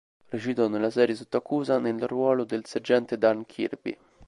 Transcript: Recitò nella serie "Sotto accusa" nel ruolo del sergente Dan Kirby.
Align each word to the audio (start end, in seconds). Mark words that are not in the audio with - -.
Recitò 0.29 0.67
nella 0.67 0.89
serie 0.89 1.13
"Sotto 1.13 1.37
accusa" 1.37 1.77
nel 1.77 2.07
ruolo 2.07 2.43
del 2.43 2.65
sergente 2.65 3.19
Dan 3.19 3.45
Kirby. 3.45 3.95